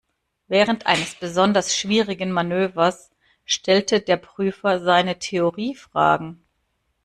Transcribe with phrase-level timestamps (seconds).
[0.47, 3.11] Während eines besonders schwierigen Manövers
[3.45, 6.43] stellte der Prüfer seine Theorie-Fragen.